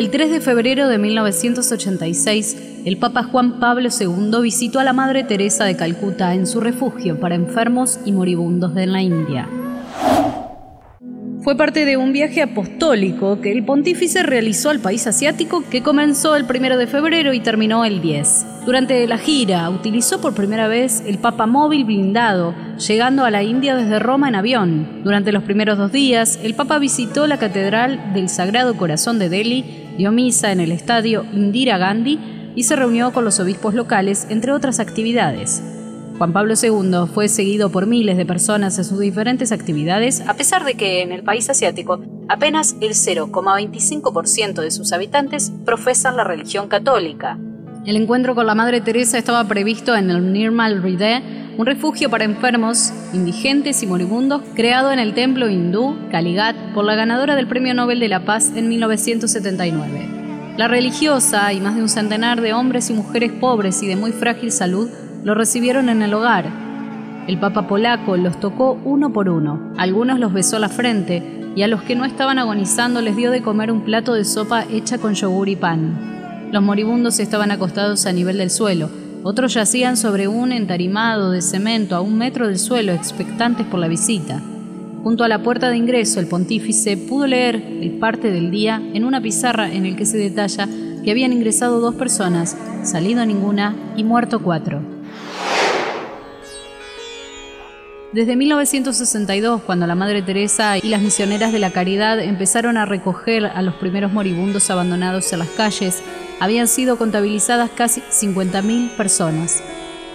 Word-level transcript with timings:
El 0.00 0.10
3 0.10 0.30
de 0.30 0.40
febrero 0.40 0.88
de 0.88 0.96
1986, 0.96 2.56
el 2.86 2.96
Papa 2.96 3.22
Juan 3.22 3.60
Pablo 3.60 3.90
II 3.90 4.40
visitó 4.40 4.80
a 4.80 4.84
la 4.84 4.94
Madre 4.94 5.24
Teresa 5.24 5.66
de 5.66 5.76
Calcuta 5.76 6.32
en 6.32 6.46
su 6.46 6.62
refugio 6.62 7.20
para 7.20 7.34
enfermos 7.34 8.00
y 8.06 8.12
moribundos 8.12 8.74
de 8.74 8.86
la 8.86 9.02
India. 9.02 9.46
Fue 11.42 11.56
parte 11.56 11.86
de 11.86 11.96
un 11.96 12.12
viaje 12.12 12.42
apostólico 12.42 13.40
que 13.40 13.50
el 13.50 13.64
pontífice 13.64 14.22
realizó 14.22 14.68
al 14.68 14.80
país 14.80 15.06
asiático 15.06 15.64
que 15.70 15.82
comenzó 15.82 16.36
el 16.36 16.44
1 16.44 16.76
de 16.76 16.86
febrero 16.86 17.32
y 17.32 17.40
terminó 17.40 17.86
el 17.86 18.02
10. 18.02 18.66
Durante 18.66 19.06
la 19.06 19.16
gira 19.16 19.70
utilizó 19.70 20.20
por 20.20 20.34
primera 20.34 20.68
vez 20.68 21.02
el 21.06 21.16
Papa 21.16 21.46
móvil 21.46 21.86
blindado, 21.86 22.54
llegando 22.86 23.24
a 23.24 23.30
la 23.30 23.42
India 23.42 23.74
desde 23.74 23.98
Roma 23.98 24.28
en 24.28 24.34
avión. 24.34 25.00
Durante 25.02 25.32
los 25.32 25.42
primeros 25.42 25.78
dos 25.78 25.90
días, 25.90 26.38
el 26.42 26.54
Papa 26.54 26.78
visitó 26.78 27.26
la 27.26 27.38
Catedral 27.38 28.12
del 28.12 28.28
Sagrado 28.28 28.76
Corazón 28.76 29.18
de 29.18 29.30
Delhi, 29.30 29.64
dio 29.96 30.12
misa 30.12 30.52
en 30.52 30.60
el 30.60 30.72
estadio 30.72 31.24
Indira 31.32 31.78
Gandhi 31.78 32.18
y 32.54 32.64
se 32.64 32.76
reunió 32.76 33.12
con 33.14 33.24
los 33.24 33.40
obispos 33.40 33.72
locales, 33.72 34.26
entre 34.28 34.52
otras 34.52 34.78
actividades. 34.78 35.62
Juan 36.20 36.34
Pablo 36.34 36.52
II 36.52 37.08
fue 37.14 37.28
seguido 37.28 37.72
por 37.72 37.86
miles 37.86 38.18
de 38.18 38.26
personas 38.26 38.76
en 38.76 38.84
sus 38.84 38.98
diferentes 38.98 39.52
actividades, 39.52 40.20
a 40.28 40.34
pesar 40.34 40.66
de 40.66 40.74
que 40.74 41.00
en 41.00 41.12
el 41.12 41.22
país 41.22 41.48
asiático 41.48 41.98
apenas 42.28 42.76
el 42.82 42.90
0,25% 42.90 44.60
de 44.60 44.70
sus 44.70 44.92
habitantes 44.92 45.50
profesan 45.64 46.18
la 46.18 46.24
religión 46.24 46.68
católica. 46.68 47.38
El 47.86 47.96
encuentro 47.96 48.34
con 48.34 48.46
la 48.46 48.54
Madre 48.54 48.82
Teresa 48.82 49.16
estaba 49.16 49.48
previsto 49.48 49.96
en 49.96 50.10
el 50.10 50.30
Nirmal 50.30 50.84
Hriday, 50.84 51.54
un 51.56 51.64
refugio 51.64 52.10
para 52.10 52.24
enfermos, 52.24 52.92
indigentes 53.14 53.82
y 53.82 53.86
moribundos 53.86 54.42
creado 54.54 54.92
en 54.92 54.98
el 54.98 55.14
templo 55.14 55.48
hindú 55.48 55.96
Kaligat 56.10 56.74
por 56.74 56.84
la 56.84 56.96
ganadora 56.96 57.34
del 57.34 57.48
Premio 57.48 57.72
Nobel 57.72 57.98
de 57.98 58.08
la 58.08 58.26
Paz 58.26 58.52
en 58.54 58.68
1979. 58.68 60.54
La 60.58 60.68
religiosa 60.68 61.50
y 61.54 61.60
más 61.62 61.76
de 61.76 61.80
un 61.80 61.88
centenar 61.88 62.42
de 62.42 62.52
hombres 62.52 62.90
y 62.90 62.92
mujeres 62.92 63.32
pobres 63.32 63.82
y 63.82 63.86
de 63.86 63.96
muy 63.96 64.12
frágil 64.12 64.52
salud 64.52 64.90
lo 65.22 65.34
recibieron 65.34 65.88
en 65.88 66.02
el 66.02 66.14
hogar. 66.14 66.46
El 67.26 67.38
Papa 67.38 67.66
polaco 67.68 68.16
los 68.16 68.40
tocó 68.40 68.78
uno 68.84 69.12
por 69.12 69.28
uno, 69.28 69.72
algunos 69.76 70.18
los 70.18 70.32
besó 70.32 70.56
a 70.56 70.60
la 70.60 70.68
frente 70.68 71.52
y 71.54 71.62
a 71.62 71.68
los 71.68 71.82
que 71.82 71.94
no 71.94 72.04
estaban 72.04 72.38
agonizando 72.38 73.00
les 73.00 73.16
dio 73.16 73.30
de 73.30 73.42
comer 73.42 73.70
un 73.70 73.82
plato 73.82 74.14
de 74.14 74.24
sopa 74.24 74.64
hecha 74.70 74.98
con 74.98 75.14
yogur 75.14 75.48
y 75.48 75.56
pan. 75.56 76.48
Los 76.52 76.62
moribundos 76.62 77.20
estaban 77.20 77.50
acostados 77.50 78.06
a 78.06 78.12
nivel 78.12 78.38
del 78.38 78.50
suelo, 78.50 78.88
otros 79.22 79.54
yacían 79.54 79.96
sobre 79.96 80.28
un 80.28 80.50
entarimado 80.50 81.30
de 81.30 81.42
cemento 81.42 81.94
a 81.94 82.00
un 82.00 82.16
metro 82.16 82.48
del 82.48 82.58
suelo, 82.58 82.92
expectantes 82.92 83.66
por 83.66 83.78
la 83.78 83.88
visita. 83.88 84.40
Junto 85.02 85.24
a 85.24 85.28
la 85.28 85.42
puerta 85.42 85.68
de 85.68 85.76
ingreso, 85.76 86.20
el 86.20 86.26
pontífice 86.26 86.96
pudo 86.96 87.26
leer 87.26 87.56
el 87.56 87.92
parte 87.98 88.30
del 88.30 88.50
día 88.50 88.82
en 88.94 89.04
una 89.04 89.20
pizarra 89.20 89.72
en 89.72 89.86
el 89.86 89.96
que 89.96 90.06
se 90.06 90.18
detalla 90.18 90.68
que 91.04 91.10
habían 91.10 91.32
ingresado 91.32 91.80
dos 91.80 91.94
personas, 91.94 92.56
salido 92.82 93.24
ninguna 93.24 93.74
y 93.96 94.04
muerto 94.04 94.40
cuatro. 94.40 94.99
Desde 98.12 98.34
1962, 98.34 99.62
cuando 99.62 99.86
la 99.86 99.94
Madre 99.94 100.20
Teresa 100.20 100.76
y 100.76 100.88
las 100.88 101.00
misioneras 101.00 101.52
de 101.52 101.60
la 101.60 101.70
caridad 101.70 102.18
empezaron 102.18 102.76
a 102.76 102.84
recoger 102.84 103.46
a 103.46 103.62
los 103.62 103.74
primeros 103.74 104.12
moribundos 104.12 104.68
abandonados 104.68 105.32
en 105.32 105.38
las 105.38 105.50
calles, 105.50 106.02
habían 106.40 106.66
sido 106.66 106.98
contabilizadas 106.98 107.70
casi 107.70 108.00
50.000 108.00 108.96
personas. 108.96 109.62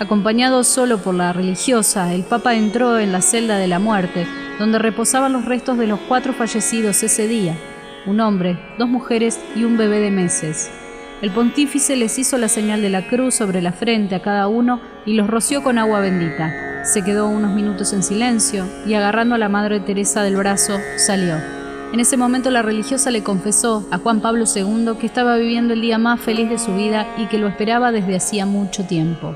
Acompañado 0.00 0.64
solo 0.64 0.98
por 0.98 1.14
la 1.14 1.32
religiosa, 1.32 2.12
el 2.12 2.24
Papa 2.24 2.56
entró 2.56 2.98
en 2.98 3.12
la 3.12 3.22
celda 3.22 3.58
de 3.58 3.68
la 3.68 3.78
muerte, 3.78 4.26
donde 4.58 4.80
reposaban 4.80 5.32
los 5.32 5.44
restos 5.44 5.78
de 5.78 5.86
los 5.86 6.00
cuatro 6.00 6.32
fallecidos 6.32 7.00
ese 7.04 7.28
día, 7.28 7.56
un 8.06 8.18
hombre, 8.18 8.58
dos 8.76 8.88
mujeres 8.88 9.38
y 9.54 9.62
un 9.62 9.76
bebé 9.76 10.00
de 10.00 10.10
meses. 10.10 10.68
El 11.22 11.30
pontífice 11.30 11.94
les 11.94 12.18
hizo 12.18 12.38
la 12.38 12.48
señal 12.48 12.82
de 12.82 12.90
la 12.90 13.06
cruz 13.06 13.36
sobre 13.36 13.62
la 13.62 13.70
frente 13.70 14.16
a 14.16 14.20
cada 14.20 14.48
uno 14.48 14.80
y 15.06 15.14
los 15.14 15.28
roció 15.28 15.62
con 15.62 15.78
agua 15.78 16.00
bendita. 16.00 16.73
Se 16.84 17.02
quedó 17.02 17.28
unos 17.28 17.54
minutos 17.54 17.94
en 17.94 18.02
silencio 18.02 18.66
y 18.84 18.92
agarrando 18.92 19.34
a 19.34 19.38
la 19.38 19.48
Madre 19.48 19.80
Teresa 19.80 20.22
del 20.22 20.36
brazo 20.36 20.74
salió. 20.96 21.36
En 21.94 21.98
ese 21.98 22.18
momento 22.18 22.50
la 22.50 22.60
religiosa 22.60 23.10
le 23.10 23.22
confesó 23.22 23.88
a 23.90 23.96
Juan 23.96 24.20
Pablo 24.20 24.44
II 24.54 24.90
que 25.00 25.06
estaba 25.06 25.36
viviendo 25.36 25.72
el 25.72 25.80
día 25.80 25.96
más 25.96 26.20
feliz 26.20 26.50
de 26.50 26.58
su 26.58 26.74
vida 26.74 27.06
y 27.16 27.24
que 27.26 27.38
lo 27.38 27.48
esperaba 27.48 27.90
desde 27.90 28.16
hacía 28.16 28.44
mucho 28.44 28.84
tiempo. 28.84 29.34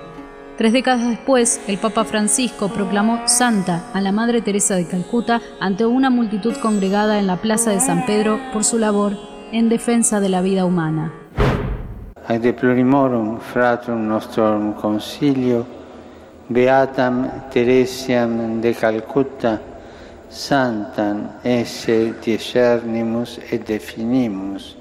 Tres 0.58 0.74
décadas 0.74 1.08
después, 1.08 1.62
el 1.68 1.78
Papa 1.78 2.04
Francisco 2.04 2.68
proclamó 2.68 3.22
santa 3.26 3.84
a 3.94 4.02
la 4.02 4.12
Madre 4.12 4.42
Teresa 4.42 4.76
de 4.76 4.86
Calcuta 4.86 5.40
ante 5.58 5.86
una 5.86 6.10
multitud 6.10 6.54
congregada 6.60 7.18
en 7.18 7.26
la 7.26 7.38
Plaza 7.38 7.70
de 7.70 7.80
San 7.80 8.04
Pedro 8.04 8.38
por 8.52 8.62
su 8.62 8.76
labor 8.76 9.16
en 9.52 9.70
defensa 9.70 10.20
de 10.20 10.28
la 10.28 10.42
vida 10.42 10.66
humana. 10.66 11.14
Ad 12.26 12.40
deplorimorum 12.40 13.40
fratum 13.40 14.06
nostrum 14.06 14.74
concilio 14.74 15.77
Beatam 16.48 17.50
Teresiam 17.50 18.60
de 18.60 18.72
Calcutta, 18.72 19.60
Santam 20.30 21.40
esse 21.44 22.14
discernimus 22.22 23.38
et 23.50 23.58
definimus. 23.58 24.76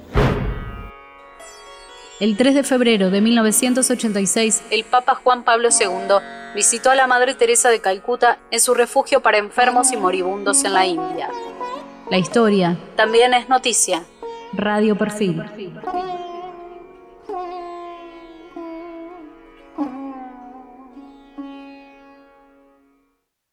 El 2.19 2.35
3 2.35 2.55
de 2.55 2.63
febrero 2.63 3.11
de 3.11 3.22
1986, 3.22 4.63
el 4.72 4.85
Papa 4.85 5.16
Juan 5.16 5.44
Pablo 5.44 5.69
II 5.69 6.16
visitó 6.55 6.89
a 6.89 6.95
la 6.95 7.05
Madre 7.05 7.35
Teresa 7.35 7.69
de 7.69 7.79
Calcuta 7.79 8.39
en 8.49 8.59
su 8.59 8.73
refugio 8.73 9.22
para 9.22 9.38
enfermos 9.38 9.91
y 9.91 9.97
moribundos 9.97 10.63
en 10.63 10.73
la 10.73 10.85
India. 10.85 11.29
La 12.09 12.17
historia 12.17 12.78
también 12.95 13.34
es 13.34 13.49
noticia. 13.49 14.03
Radio 14.53 14.97
Perfil. 14.97 15.44